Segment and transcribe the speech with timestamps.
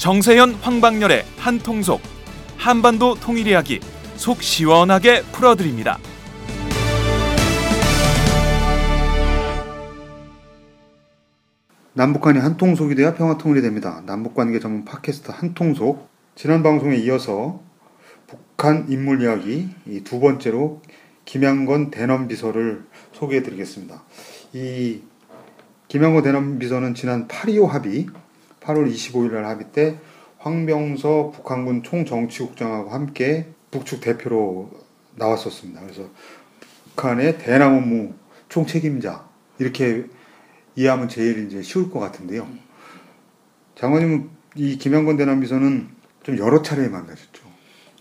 [0.00, 2.00] 정세현 황방열의 한통속
[2.56, 3.80] 한반도 통일 이야기
[4.16, 5.98] 속 시원하게 풀어드립니다.
[11.92, 14.02] 남북한이 한통속이 돼야 평화통일이 됩니다.
[14.06, 17.60] 남북관계 전문 팟캐스트 한통속 지난 방송에 이어서
[18.26, 20.80] 북한 인물 이야기 이두 번째로
[21.26, 24.02] 김양건 대남 비서를 소개해 드리겠습니다.
[24.54, 25.02] 이
[25.88, 28.06] 김양건 대남 비서는 지난 8.25 합의
[28.60, 29.98] 8월 25일 날 합의 때
[30.38, 34.70] 황병서 북한군 총정치국장하고 함께 북측 대표로
[35.16, 35.80] 나왔었습니다.
[35.82, 36.08] 그래서
[36.90, 38.14] 북한의 대남 업무
[38.48, 40.04] 총책임자 이렇게
[40.76, 42.48] 이해하면 제일 이제 쉬울 것 같은데요.
[43.76, 45.88] 장관님은 이 김양건 대남 비서는
[46.22, 47.50] 좀 여러 차례 만나셨죠.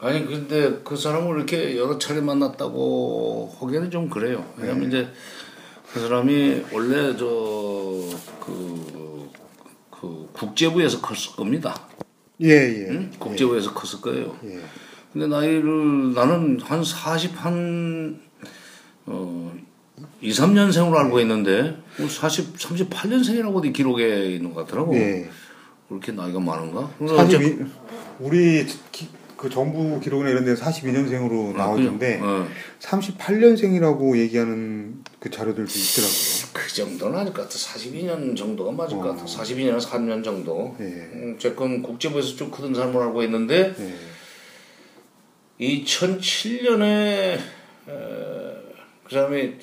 [0.02, 4.46] 아니 근데 그 사람을 이렇게 여러 차례 만났다고 하기에는 좀 그래요.
[4.58, 5.10] 왜냐면 이제
[5.94, 9.09] 그 사람이 원래 저그
[10.00, 11.88] 그 국제부에서 컸을 겁니다.
[12.42, 12.88] 예, 예.
[12.90, 13.12] 응?
[13.20, 14.36] 국제부에서 컸을 거예요.
[14.46, 14.60] 예.
[15.12, 18.20] 근데 나이를 나는 한 40 한
[19.12, 19.52] 어
[20.22, 24.96] 2, 3년생으로 알고 있는데 40 38년생이라고 어디 기록에 있는 것 같더라고.
[24.96, 25.30] 예.
[25.88, 26.92] 그렇게 나이가 많은가?
[26.98, 27.66] 그래서 42,
[28.20, 29.08] 우리 기-
[29.40, 32.48] 그 정부 기록이나 이런 데 42년생으로 아, 나오던데 그냥, 어.
[32.82, 36.50] 38년생이라고 얘기하는 그 자료들도 있더라고요.
[36.52, 37.56] 그 정도는 아닐 것 같아.
[37.56, 39.24] 42년 정도가 맞을 것 같아.
[39.24, 40.76] 42년에서 3년 정도.
[40.82, 40.84] 예.
[40.84, 43.94] 음, 어쨌건 국제부에서 좀 크던 사람을 알고 있는데 예.
[45.66, 47.38] 2007년에
[47.86, 49.54] 그 사람이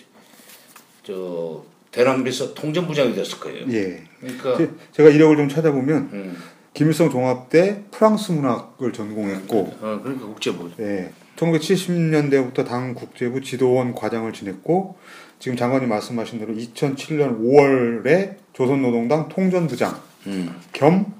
[1.03, 3.67] 저 대남비서 통전부장이 됐을 거예요.
[3.73, 4.03] 예.
[4.21, 6.37] 그러니까 제- 제가 이력을 좀 찾아보면 음,
[6.77, 10.71] 김일성 종합대 프랑스 문학을 전공했고 어, 그러니까 국제부.
[10.79, 11.11] 예.
[11.37, 14.99] 1970년대부터 당 국제부 지도원 과장을 지냈고
[15.39, 21.15] 지금 장관님 말씀하신 대로 2007년 5월에 조선노동당 통전부장 음, 겸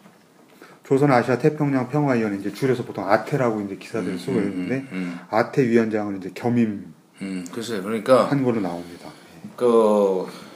[0.85, 6.19] 조선 아시아 태평양 평화위원회 이제 줄여서 보통 아태라고 이제 기사들 쓰고 있는데 음, 아태 위원장을
[6.19, 9.09] 이제 겸임한 음, 글쎄 그러니까 걸로 나옵니다.
[9.57, 10.47] 그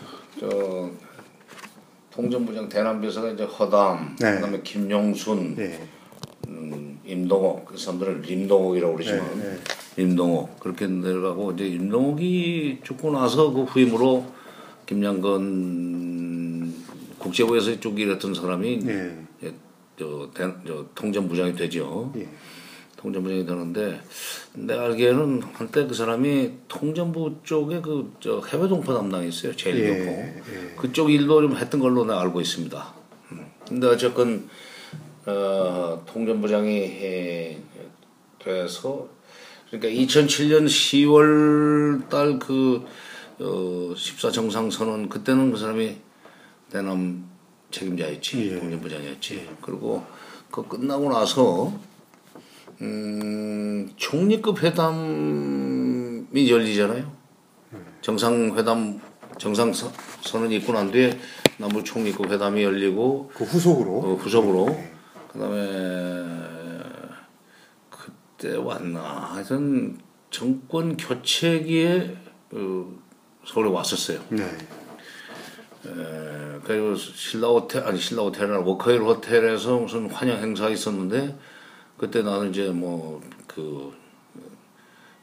[0.41, 0.91] 저
[2.20, 4.34] 통전부장 대남비서가 이제 허담, 네.
[4.34, 5.81] 그다음에 김용순, 예.
[6.48, 9.58] 음, 임동옥 그 사람들은 림동옥이라고 그러지만 네,
[10.03, 14.26] 임동옥 그렇게 내려가고 이제 임동옥이 죽고 나서 그 후임으로
[14.86, 16.75] 김양건
[17.19, 19.16] 국제부에서 쭉 일했던 사람이 예.
[19.44, 19.52] 예,
[19.98, 22.12] 저, 대, 저 통전부장이 되죠.
[23.00, 23.03] 예.
[23.03, 24.00] 통전부장이 되는데
[24.55, 29.56] 내가 알기에는 한때 그 사람이 통전부 쪽에 그 저 해외 동포 담당이 있어요.
[29.56, 30.11] 제일 예, 동포.
[30.11, 30.75] 예.
[30.77, 32.94] 그쪽 일도 좀 했던 걸로 내가 알고 있습니다.
[33.33, 33.47] 음.
[33.66, 34.49] 근데 어쨌건
[35.27, 37.59] 어, 통전부장이 에,
[38.38, 39.09] 돼서
[39.71, 42.84] 그러니까 2007년 10월 달그
[43.41, 45.97] 어, 14 정상선언 그때는 그 사람이
[46.71, 47.25] 대남
[47.71, 48.59] 책임자였지 예.
[48.59, 49.49] 통전부장이었지.
[49.62, 50.05] 그리고
[50.50, 51.72] 그 끝나고 나서
[52.83, 57.13] 음, 총리급 회담이 열리잖아요.
[58.01, 59.01] 정상회담
[59.39, 59.73] 정상
[60.23, 61.19] 선언이 있고 난 뒤에
[61.59, 64.79] 남북 총리급 회담이 열리고 그 후속으로 어, 후속으로
[65.33, 66.27] 그다음에
[67.91, 69.99] 그때 왔나 하여튼
[70.31, 72.17] 정권 교체기에
[72.51, 72.99] 그
[73.45, 74.21] 서울에 왔었어요.
[74.31, 74.43] 네.
[74.43, 81.37] 에, 그리고 신라 호텔 아니 신라 호텔 아니라 워커힐 호텔에서 무슨 환영 행사 있었는데
[82.00, 83.21] 그때 나는 이제 뭐
[83.55, 83.93] 그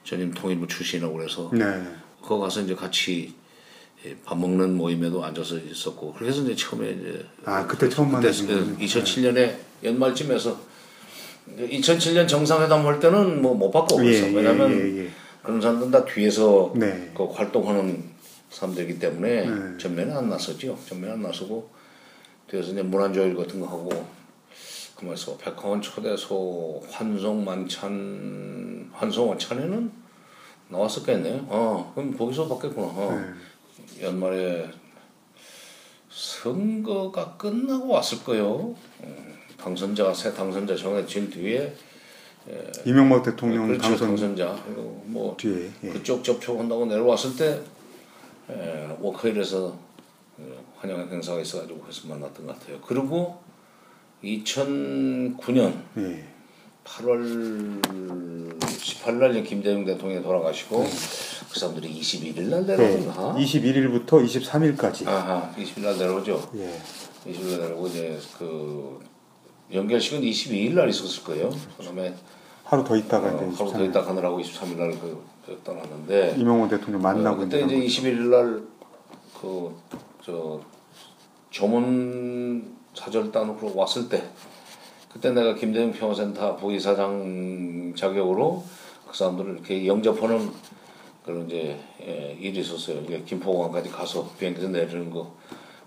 [0.04, 1.66] 전임 통일부 출신이라고 그래서 네.
[2.22, 3.34] 거기 가서 이제 같이
[4.06, 8.30] 예, 밥 먹는 모임에도 앉아서 있었고 그래서 이제 처음에 이제 아 그때 처음 거군요.
[8.30, 10.60] 2007년에 연말쯤에서
[11.58, 15.10] 2007년 정상회담 할 때는 뭐 못 받고 예, 그랬어 예, 왜냐면 예, 예.
[15.42, 17.12] 그런 사람들은 다 뒤에서 네.
[17.16, 18.04] 그 활동하는
[18.50, 19.78] 사람들이기 때문에 네.
[19.78, 20.78] 전면에 안 나섰죠.
[20.86, 21.70] 전면에 안 나서고
[22.50, 23.90] 뒤에서 이제 문안조일 같은 거 하고
[24.98, 29.92] 그러면서 백화원 초대소 환송 만찬 환송 원찬에는
[30.70, 31.46] 나왔었겠네요.
[31.48, 32.88] 어 그럼 거기서 받겠구나.
[32.88, 33.12] 어.
[33.16, 34.04] 네.
[34.04, 34.70] 연말에
[36.10, 38.76] 선거가 끝나고 왔을 거요.
[39.00, 39.28] 어,
[39.58, 41.76] 당선자가 새 당선자 정해진 뒤에
[42.86, 45.90] 이명박 대통령 그렇죠, 당선 당선자 그리고 뭐 뒤에 예.
[45.90, 47.62] 그쪽 접촉한다고 내려왔을 때
[48.50, 49.78] 에, 워커힐에서
[50.38, 52.80] 어, 환영 행사가 있어가지고 그래서 만났던 것 같아요.
[52.82, 53.40] 그리고
[54.24, 56.24] 2009년 예.
[56.84, 57.82] 8월
[58.62, 60.84] 18일 김대중 대통령이 돌아가시고
[61.52, 63.36] 그 사람들이 21일 날 내려오나?
[63.38, 65.08] 21일부터 23일까지.
[65.08, 66.50] 아하, 20일 날 내려오죠.
[66.56, 66.80] 예.
[67.30, 69.00] 20일 날 내려오고 이제 그
[69.74, 71.50] 연결식은 22일 날 있었을 거예요.
[71.78, 72.16] 그다음에
[72.64, 73.90] 하루 더 있다가 어, 이제 하루 더 23일.
[73.90, 78.64] 있다 가느라고 23일 날 그, 그 떠났는데 이명호 대통령 만나고 어, 그때 이제 21일 날
[79.42, 79.72] 그
[80.24, 80.60] 저
[81.52, 82.77] 조문
[83.08, 84.22] 사절단으로 왔을 때
[85.10, 88.64] 그때 내가 김대중 평화센터 부이사장 자격으로
[89.08, 90.52] 그 사람들을 이렇게 영접하는
[91.24, 93.02] 그런 이제 예, 일이 있었어요.
[93.02, 95.34] 이게 김포공항까지 가서 비행기에서 내리는 거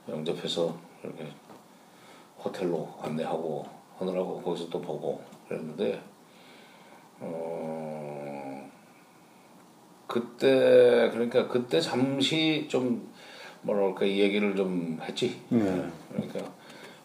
[0.09, 1.27] 영접해서 이렇게
[2.43, 3.67] 호텔로 안내하고
[3.99, 6.01] 하느라고 거기서 또 보고 그랬는데
[7.21, 8.71] 어
[10.07, 13.11] 그때 그러니까 그때 잠시 좀
[13.63, 15.41] 뭐랄까 이 얘기를 좀 했지.
[15.51, 15.85] 네.
[16.11, 16.60] 그러니까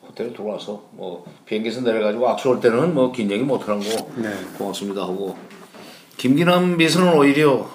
[0.07, 4.11] 호텔에 들어와서 뭐 비행기에서 내려가지고 악수할 때는 뭐 긴 얘기 못하는 거.
[4.21, 4.29] 네.
[4.57, 5.37] 고맙습니다 하고.
[6.17, 7.69] 김기남 비서는 오히려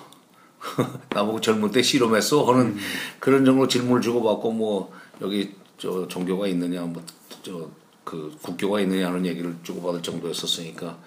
[1.11, 2.77] 나보고 젊을 때 실험했어 하는
[3.19, 7.03] 그런 정도 질문을 주고받고 뭐 여기 저 종교가 있느냐 뭐
[7.43, 7.71] 저
[8.11, 10.99] 그 국교가 있느냐 하는 얘기를 주고받을 정도였었으니까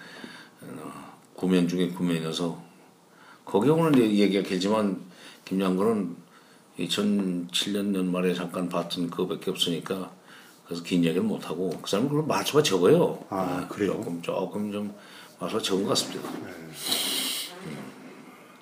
[0.62, 2.62] 어, 구면 중에 구면이어서.
[3.44, 5.02] 거기 오는 얘기가 길지만
[5.44, 6.16] 김양근은
[6.78, 10.12] 2007년 연말에 잠깐 봤던 그거밖에 없으니까
[10.66, 13.24] 그래서 긴 얘기를 못 하고 그 사람은 그런 말수가 적어요.
[13.28, 13.92] 아, 그래요?
[13.92, 14.94] 조금 조금 좀
[15.38, 16.30] 말수가 적은 것 같습니다.
[16.30, 16.52] 네.
[17.66, 17.78] 음.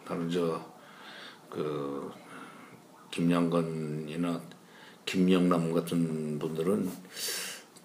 [0.05, 2.11] 다른 저그
[3.11, 4.41] 김양건이나
[5.07, 6.91] 김영남 같은 분들은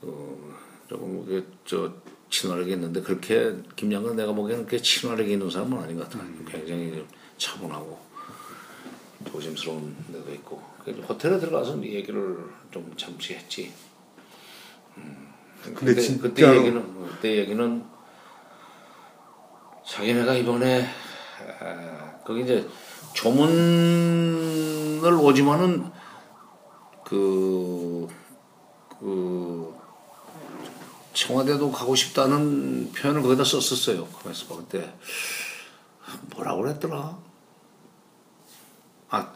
[0.02, 0.38] 어,
[0.88, 1.92] 조금 그게 저
[2.30, 6.24] 친화력이 있는데 그렇게 김양건 내가 보기에는 그렇게 친화력이 있는 사람은 아닌 것 같아.
[6.24, 8.00] 요 굉장히 좀 차분하고
[9.32, 10.62] 조심스러운 데도 있고
[11.08, 12.38] 호텔에 들어가서 이 얘기를
[12.72, 13.72] 좀 잠시 했지.
[14.98, 15.34] 음.
[15.64, 17.86] 근데 그때, 진짜로- 그때 얘기는 그때 얘기는
[19.86, 20.88] 자기네가 이번에
[21.62, 22.68] 아, 거기 이제
[23.14, 25.90] 조문을 오지만은
[27.06, 28.08] 그,
[29.00, 29.74] 그,
[31.14, 34.06] 청와대도 가고 싶다는 표현을 거기다 썼었어요.
[34.22, 34.94] 그래서 그때
[36.36, 37.18] 뭐라고 그랬더라?
[39.10, 39.34] 아,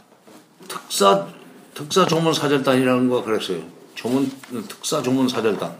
[0.68, 1.28] 특사,
[1.74, 3.64] 특사 조문 사절단이라는 거 그랬어요.
[3.96, 4.32] 조문,
[4.68, 5.76] 특사 조문 사절단.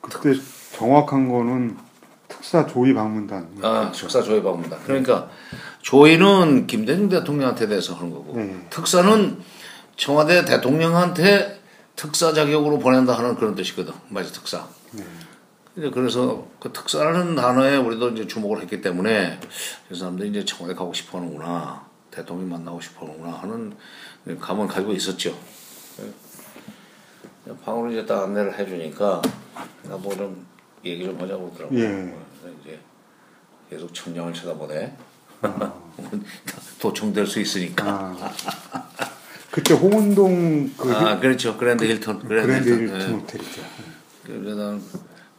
[0.00, 0.38] 그때
[0.76, 1.76] 정확한 거는
[2.28, 3.48] 특사 조의 방문단.
[3.62, 4.78] 아, 특사 조회 방문단.
[4.84, 5.28] 그러니까
[5.82, 8.66] 조의는 김대중 대통령한테 대해서 하는 거고 네.
[8.70, 9.42] 특사는
[9.96, 11.60] 청와대 대통령한테
[11.96, 13.94] 특사 자격으로 보낸다 하는 그런 뜻이거든.
[14.08, 14.66] 맞아, 특사.
[15.76, 19.40] 이제 그래서 그 특사라는 단어에 우리도 이제 주목을 했기 때문에
[19.88, 21.86] 그 사람들이 이제 청와대 가고 싶어 하는구나.
[22.14, 23.76] 대통령 만나고 싶어 하는구나 하는
[24.40, 25.36] 감을 가지고 있었죠.
[27.64, 29.20] 방으로 이제 딱 안내를 해주니까
[29.82, 30.46] 나뭐 좀
[30.84, 31.80] 얘기 좀 하자고 그러더라고요.
[31.82, 32.14] 예.
[32.62, 32.80] 이제
[33.68, 34.96] 계속 천장을 쳐다보네.
[36.80, 37.84] 도청될 수 있으니까.
[38.18, 38.88] 아.
[39.50, 41.56] 그때 홍은동 그 아, 그렇죠.
[41.56, 42.18] 그랜드 힐튼.
[42.20, 42.96] 그랜드, 그랜드 힐튼.
[42.96, 43.14] 힐튼 예.
[43.14, 43.62] 호텔이죠.
[44.24, 44.82] 그래서 난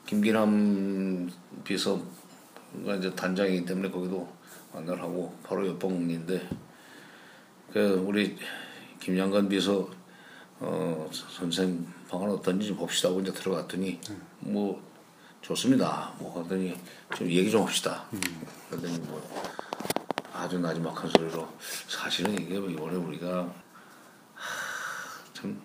[0.06, 1.30] 김기남
[1.64, 4.28] 비서가 이제 단장이기 때문에 거기도
[4.74, 6.50] 만나를 하고 바로 옆방인데
[7.76, 8.38] 그 우리
[9.02, 9.90] 김양관 비서
[10.62, 14.00] 어 선생 방은 어떤지 좀 봅시다 하고 이제 들어갔더니
[14.40, 14.82] 뭐
[15.42, 16.74] 좋습니다 뭐 하더니
[17.14, 18.06] 좀 얘기 좀 합시다
[18.70, 19.22] 그러더니 뭐
[20.32, 21.50] 아주 나지막한 소리로
[21.90, 23.54] 사실은 이게 이번에 우리가
[24.36, 25.60] 하, 참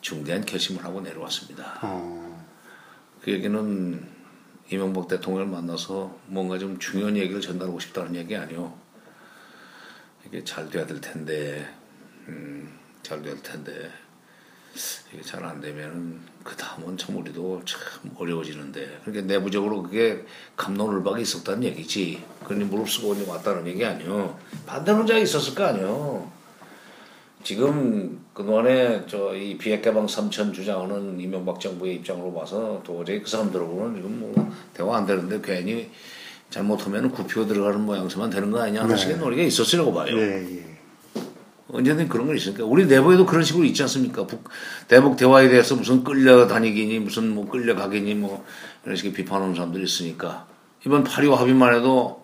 [0.00, 1.78] 중대한 결심을 하고 내려왔습니다.
[1.82, 2.46] 어.
[3.22, 4.12] 그 얘기는
[4.72, 8.83] 이명박 대통령을 만나서 뭔가 좀 중요한 얘기를 전달하고 싶다는 얘기 아니요.
[10.26, 11.68] 이게 잘 돼야 될 텐데,
[12.28, 13.90] 음, 잘 돼야 될 텐데,
[15.12, 17.80] 이게 잘 안 되면은 그 다음은 참 우리도 참
[18.16, 20.24] 어려워지는데, 그러니까 내부적으로 그게
[20.56, 22.22] 감론을박이 있었다는 얘기지.
[22.44, 24.38] 그러니 무릅쓰고 이제 왔다는 얘기 아니요.
[24.66, 26.32] 반대론자가 있었을 거 아니요.
[27.44, 34.18] 지금 그동안에 저 이 비핵개방 삼천 주장하는 이명박 정부의 입장으로 봐서 도저히 그 사람들하고는 지금
[34.20, 35.90] 뭐 대화 안 되는데 괜히
[36.54, 39.00] 잘못하면 굽히고 들어가는 모양새만 되는 거 아니냐 하는 네.
[39.00, 40.16] 식의 논의가 있었으라고 봐요.
[40.16, 40.78] 예, 예.
[41.68, 44.24] 언제든 그런 건 있으니까 우리 내부에도 그런 식으로 있지 않습니까?
[44.24, 44.48] 북,
[44.86, 48.46] 대북 대화에 대해서 무슨 끌려다니기니 무슨 뭐 끌려가기니 뭐
[48.84, 50.46] 이런 식의 비판하는 사람들이 있으니까
[50.86, 52.22] 이번 8.25 합의만 해도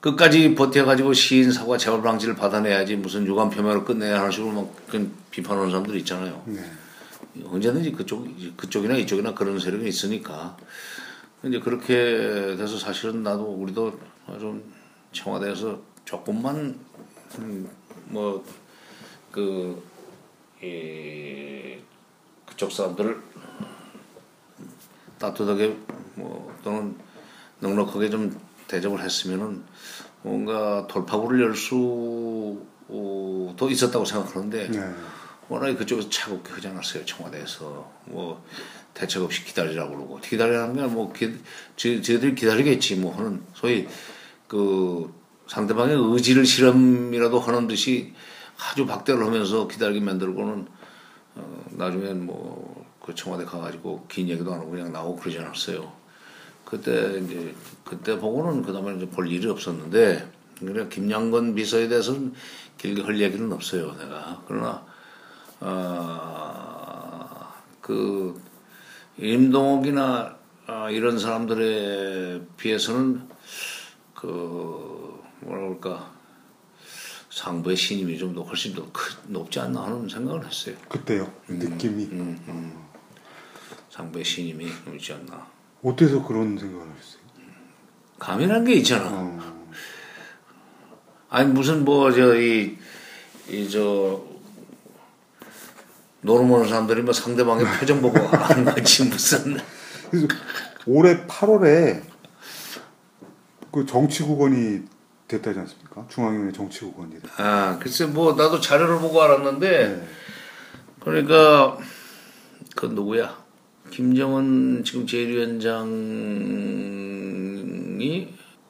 [0.00, 4.74] 끝까지 버텨가지고 시인 사과 재발 방지를 받아내야지 무슨 유감 표명을 끝내야 하는 식으로 막
[5.30, 6.42] 비판하는 사람들이 있잖아요.
[6.46, 6.62] 네.
[7.44, 8.26] 언제든지 그쪽
[8.56, 10.56] 그쪽이나 이쪽이나 그런 세력이 있으니까
[11.44, 13.98] 이제 그렇게 돼서 사실은 나도 우리도
[14.38, 14.62] 좀
[15.12, 16.78] 청와대에서 조금만
[17.38, 17.68] 음,
[18.06, 19.82] 뭐그
[22.46, 23.22] 그쪽 사람들을
[25.18, 25.76] 따뜻하게
[26.16, 26.96] 뭐 또는
[27.60, 29.62] 넉넉하게 좀 대접을 했으면은
[30.22, 32.66] 뭔가 돌파구를 열 수도
[33.70, 34.94] 있었다고 생각하는데 네.
[35.50, 37.92] 워낙에 그쪽에서 차갑게 않았어요 청와대에서.
[38.06, 38.44] 뭐
[38.94, 40.20] 대책 없이 기다리라고 그러고.
[40.20, 41.12] 기다리라는 게뭐
[41.76, 43.42] 저희들이 기다리겠지 뭐 하는.
[43.54, 43.86] 소위
[44.48, 45.12] 그
[45.48, 48.14] 상대방의 의지를 실험이라도 하는 듯이
[48.58, 50.66] 아주 박대를 하면서 기다리게 만들고는
[51.36, 55.90] 어, 나중엔 뭐 그 청와대 가가지고 긴 얘기도 안 하고 그냥 나오고 그러지 않았어요.
[56.64, 57.54] 그때 이제
[57.84, 60.30] 그때 보고는 그다음에 이제 볼 일이 없었는데
[60.60, 62.34] 그래 김양건 비서에 대해서는
[62.78, 64.42] 길게 할 얘기는 없어요 내가.
[64.46, 64.86] 그러나
[67.80, 68.40] 아그
[69.18, 70.36] 임동욱이나
[70.66, 73.28] 아, 이런 사람들에 비해서는
[74.14, 76.12] 그 뭐라 그럴까
[77.30, 80.76] 상부의 신임이 좀 더 훨씬 더 크, 높지 않나 하는 생각을 했어요.
[80.88, 82.08] 그때요 느낌이
[83.90, 85.46] 상부의 신임이 좀 있지 않나.
[85.82, 87.20] 어때서 그런 생각을 했어요?
[88.18, 89.08] 감이라는 게 있잖아.
[89.10, 89.38] 어,
[91.30, 92.76] 아니 무슨 뭐 저 이
[93.48, 94.22] 이저
[96.22, 99.58] 노름 오는 사람들이 뭐 상대방의 표정 보고 하는 거지 무슨
[100.10, 100.26] 그래서
[100.86, 102.02] 올해 8월에
[103.72, 104.82] 그 정치국원이
[105.28, 106.06] 됐다지 않습니까?
[106.08, 107.22] 중앙위원회 정치국원이 됐.
[107.38, 110.08] 아 글쎄 뭐 나도 자료를 보고 알았는데 네.
[111.00, 111.78] 그러니까
[112.76, 113.38] 그 누구야
[113.90, 115.80] 김정은 지금 제1위원장이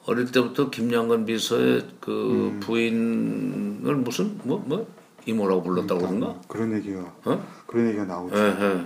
[0.05, 4.87] 어릴 때부터 김양건 비서의 그 부인을 무슨 뭐뭐
[5.25, 7.45] 이모라고 불렀다고 그러던가 그런 얘기가 어?
[7.67, 8.37] 그런 얘기가 나오죠.
[8.37, 8.85] 예, 예.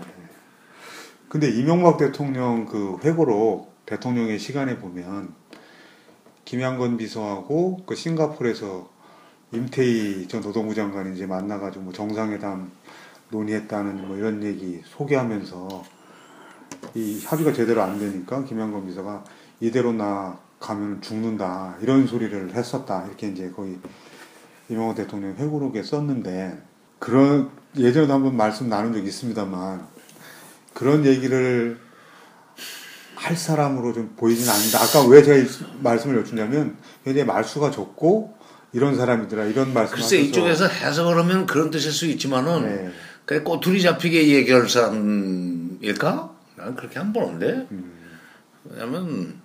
[1.30, 5.34] 근데 이명박 대통령 그 회고록 대통령의 시간에 보면
[6.46, 8.90] 김양건 비서하고 그 싱가포르에서
[9.52, 12.72] 임태희 전 노동부 장관이 이제 만나가지고 뭐 정상회담
[13.30, 15.84] 논의했다는 뭐 이런 얘기 소개하면서
[16.96, 19.24] 이 합의가 제대로 안 되니까 김양건 비서가
[19.60, 23.78] 이대로 나 가면 죽는다 이런 소리를 했었다 이렇게 이제 거의
[24.70, 26.62] 이명박 대통령 회고록에 썼는데
[27.00, 29.86] 그런 예전에도 한번 말씀 나눈 적 있습니다만
[30.74, 31.78] 그런 얘기를
[33.16, 34.82] 할 사람으로 좀 보이지는 않는다.
[34.82, 35.48] 아까 왜 제가 이
[35.82, 38.36] 말씀을 여쭈냐면 굉장히 말수가 적고
[38.74, 42.92] 이런 사람이더라 이런 말씀 글쎄 이쪽에서 해석을 하면 그런 뜻일 수 있지만은 네.
[43.26, 46.36] 그 꼬투리 잡히게 얘기할 사람일까?
[46.58, 47.68] 나는 그렇게 안 보는데.
[48.66, 49.40] 왜냐면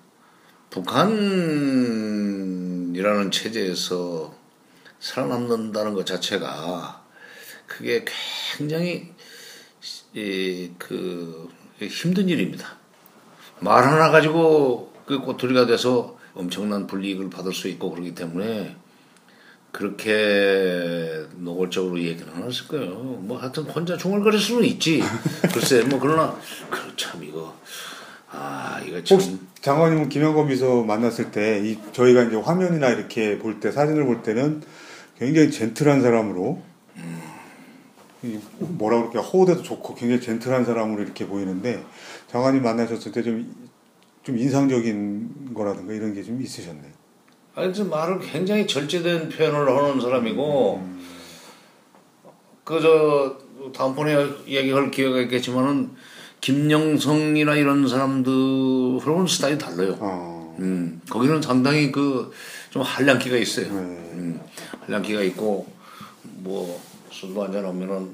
[0.71, 1.31] 북한이라는
[3.31, 4.35] 체제에서
[5.01, 7.03] 살아남는다는 것 자체가
[7.67, 8.05] 그게
[8.57, 9.13] 굉장히
[10.15, 11.49] 이, 그
[11.81, 12.77] 힘든 일입니다.
[13.61, 18.77] 말 하나 가지고 그 꼬투리가 돼서 엄청난 불이익을 받을 수 있고 그러기 때문에
[19.73, 22.93] 그렇게 노골적으로 얘기는 안 했을 거예요.
[22.95, 25.03] 뭐 하여튼 혼자 중얼거릴 수는 있지.
[25.55, 26.37] 글쎄 뭐 그러나
[26.71, 27.57] 그참 이거
[28.31, 33.61] 아 이거 참 혹시 장관님은 김영건 비서 만났을 때 이 저희가 이제 화면이나 이렇게 볼
[33.61, 34.63] 때 사진을 볼 때는
[35.21, 36.61] 굉장히 젠틀한 사람으로
[38.23, 41.85] 이 뭐라 그럴까 호흡도 좋고 굉장히 젠틀한 사람으로 이렇게 보이는데
[42.29, 43.71] 장관님 만나셨을 때 좀
[44.23, 46.83] 좀 인상적인 거라든가 이런 게 좀 있으셨네.
[47.55, 50.87] 아니 좀 말을 굉장히 절제된 표현을 하는 사람이고
[52.65, 53.39] 그저
[53.75, 54.15] 다음번에
[54.47, 55.91] 얘기할 기회가 있겠지만은
[56.43, 59.97] 김영성이나 이런 사람들하고는 스타일이 달라요.
[60.01, 62.31] 어, 음 거기는 상당히 그
[62.71, 63.67] 좀 한량기가 있어요.
[63.67, 63.81] 네.
[63.81, 64.41] 음,
[64.91, 65.67] 한량기가 있고
[66.23, 66.81] 뭐
[67.11, 68.11] 술도 한잔 하면은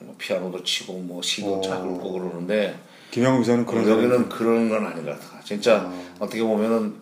[0.00, 1.60] 뭐 피아노도 치고 뭐 시도 어.
[1.60, 2.78] 잘 읽고 그러는데
[3.10, 3.88] 김영건 비서는 그런.
[3.88, 5.40] 여기는 그런 건 아닌 것 같아.
[5.42, 6.94] 진짜 어떻게 보면은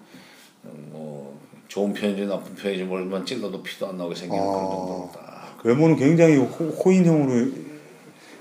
[0.62, 4.68] 뭐 좋은 편인지 나쁜 편인지 모르지만 찔러도 피도 안 나오게 생기는 그런 아.
[4.68, 5.46] 정도다.
[5.64, 7.50] 외모는 굉장히 호, 호인형으로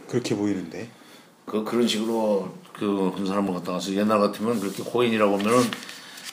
[0.07, 0.87] 그렇게 보이는데.
[1.45, 5.59] 그 그런 식으로 그 한 사람을 갖다 가서 옛날 같으면 그렇게 호인이라고 하면은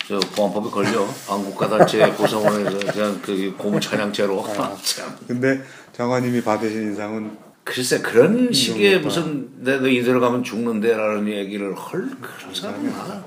[0.08, 4.44] 저 보안법에 걸려 한국가단체 고성원에서 그냥 그 고무 찬양죄로
[4.82, 5.16] 참.
[5.26, 9.00] 근데 장관님이 받으신 인상은 글쎄 그런 식의.
[9.00, 13.24] 무슨 내가 이대로 가면 죽는데라는 얘기를 할 그런 사람은 나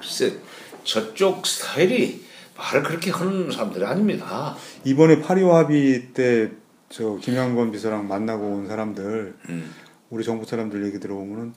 [0.00, 0.38] 글쎄
[0.84, 2.24] 저쪽 스타일이
[2.56, 4.56] 말을 그렇게 하는 사람들이 아닙니다.
[4.84, 6.50] 이번에 파리와 합의 때
[6.96, 9.74] 저 김양건 비서랑 만나고 온 사람들 음.
[10.10, 11.52] 우리 정부 사람들 얘기 들어보면은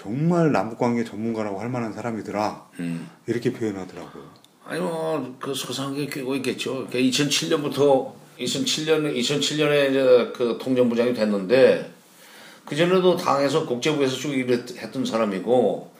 [0.00, 3.10] 정말 남북관계 전문가라고 할 만한 사람이더라 음.
[3.26, 4.24] 이렇게 표현하더라고요.
[4.64, 6.86] 아니 뭐그 소상하게 끼고 있겠죠.
[6.88, 11.92] 2007년부터 2007년 2007년에 이제 그 통전부장이 됐는데
[12.64, 15.90] 그 전에도 당에서 국제부에서 쭉 일했던 사람이고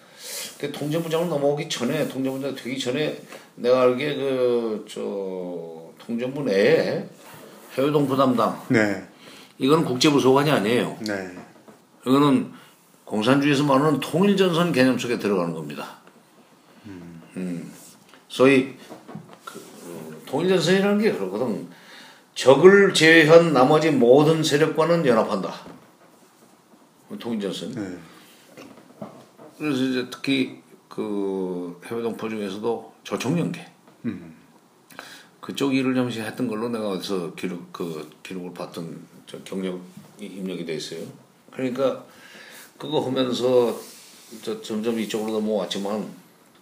[0.59, 3.21] 그 통전부장을 넘어오기 전에 통전부장 되기 전에
[3.57, 7.05] 내가 알기에 그 저 통전부 내에
[7.75, 9.05] 해외동부 담당 네,
[9.59, 10.97] 이거는 국제부 소관이 아니에요.
[11.07, 11.31] 네,
[12.07, 12.51] 이거는
[13.11, 15.99] 공산주의에서 말하는 통일전선 개념 속에 들어가는 겁니다.
[16.87, 17.73] 음.
[18.29, 18.77] 소위
[19.45, 21.69] 그 통일전선이라는 게 그러거든.
[22.37, 25.53] 적을 제외한 나머지 모든 세력과는 연합한다.
[27.19, 27.73] 통일전선.
[27.73, 27.99] 네.
[29.59, 33.67] 그래서 이제 특히 그 해외 동포 중에서도 조총연계
[34.05, 34.37] 음.
[35.41, 39.81] 그쪽 일을 잠시 했던 걸로 내가 어디서 기록 그 기록을 봤던 저 경력
[40.21, 41.05] 이 입력이 돼 있어요.
[41.51, 42.05] 그러니까
[42.81, 43.79] 그거 하면서
[44.43, 46.09] 저 점점 이쪽으로 넘어왔지만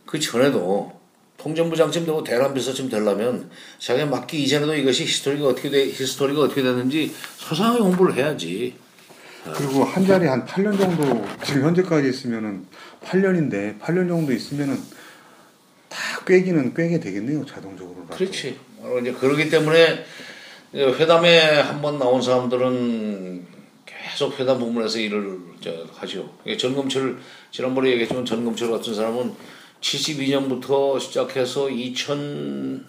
[0.05, 0.93] 그 전에도
[1.37, 3.49] 통전부장쯤 되고 대란 비서쯤 되려면
[3.79, 8.75] 자기가 맡기 이전에도 이것이 히스토리가 어떻게 돼 히스토리가 어떻게 됐는지 소상하게 공부를 해야지.
[9.55, 12.67] 그리고 한 자리에 한 8년 정도 지금 현재까지 있으면은
[13.05, 14.77] 8년인데 8년 정도 있으면은
[15.89, 18.05] 다 꿰기는 꿰게 되겠네요 자동적으로.
[18.11, 18.59] 그렇지.
[19.01, 20.05] 이제 그러기 때문에
[20.75, 23.47] 회담에 한 번 나온 사람들은
[24.19, 26.29] 계속 회담 부문에서 일을 저 하죠.
[26.59, 27.19] 전금철
[27.53, 29.33] 지난번에 얘기했지만 전금철 같은 사람은
[29.81, 32.85] 72년부터 시작해서 2000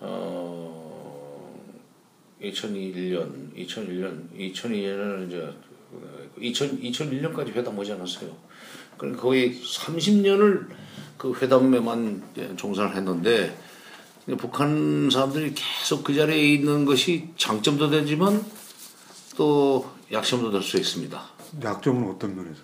[0.00, 1.64] 어,
[2.42, 5.50] 2001년, 2001년, 2002년은 이제
[6.38, 8.36] 2000, 2001년까지 회담하지 않았어요.
[8.98, 10.66] 그러니까 거의 30년을
[11.16, 12.22] 그 회담에만
[12.58, 13.56] 종사를 했는데
[14.36, 18.44] 북한 사람들이 계속 그 자리에 있는 것이 장점도 되지만
[19.36, 21.20] 또 약점도 될 수 있습니다.
[21.62, 22.60] 약점은 어떤 면에서?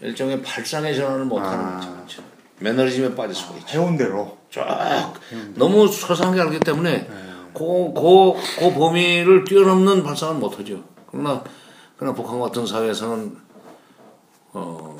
[0.00, 1.80] 일종의 발상의 전환을 못하는 아.
[2.02, 2.22] 거죠.
[2.58, 3.68] 매너리즘에 빠질 수가 있죠.
[3.68, 4.38] 해온 대로.
[4.50, 5.14] 쫙
[5.54, 7.08] 너무 소상하게 알기 때문에
[7.54, 10.82] 그, 그, 그 범위를 뛰어넘는 발상은 못하죠.
[11.10, 11.42] 그러나
[11.96, 13.36] 그러나 북한 같은 사회에서는
[14.54, 14.98] 어,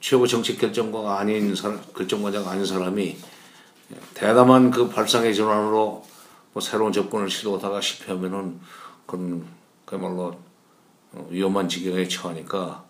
[0.00, 3.16] 최고 정책 결정가가 아닌 사람, 결정과자가 아닌 사람이
[4.14, 6.04] 대담한 그 발상의 전환으로
[6.54, 8.60] 뭐 새로운 접근을 시도하다가 실패하면은
[9.06, 9.44] 그건
[9.84, 10.38] 그야말로
[11.12, 12.84] 어, 위험한 지경에 처하니까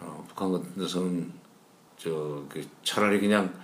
[0.00, 1.30] 어, 북한 같은 데서는
[1.98, 3.54] 저그 차라리 그냥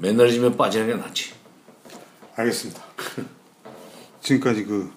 [0.00, 1.34] 매너리즘에 빠지는 게 낫지.
[2.34, 2.82] 알겠습니다.
[4.20, 4.92] 지금까지 그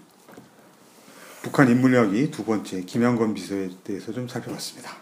[1.44, 4.98] 북한 인물 이야기 두 번째 김양건 비서에 대해서 좀 살펴봤습니다.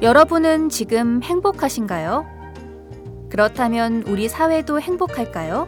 [0.00, 2.43] 여러분은 지금 행복하신가요?
[3.34, 5.66] 그렇다면 우리 사회도 행복할까요?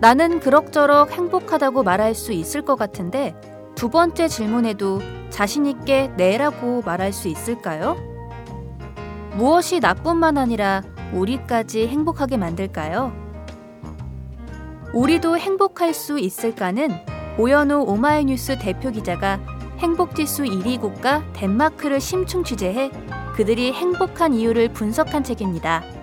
[0.00, 3.36] 나는 그럭저럭 행복하다고 말할 수 있을 것 같은데
[3.76, 5.00] 두 번째 질문에도
[5.30, 7.96] 자신있게 네라고 말할 수 있을까요?
[9.36, 13.12] 무엇이 나뿐만 아니라 우리까지 행복하게 만들까요?
[14.92, 16.90] 우리도 행복할 수 있을까는
[17.38, 19.38] 오연우 오마이뉴스 대표 기자가
[19.78, 22.90] 행복지수 1위 국가 덴마크를 심층 취재해
[23.36, 25.97] 그들이 행복한 이유를 분석한 책입니다.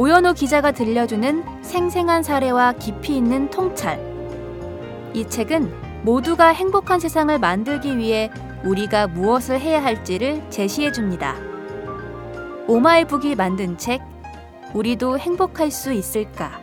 [0.00, 4.00] 오연호 기자가 들려주는 생생한 사례와 깊이 있는 통찰.
[5.12, 5.70] 이 책은
[6.04, 8.30] 모두가 행복한 세상을 만들기 위해
[8.64, 11.36] 우리가 무엇을 해야 할지를 제시해 줍니다.
[12.66, 14.00] 오마이북이 만든 책,
[14.72, 16.62] 우리도 행복할 수 있을까?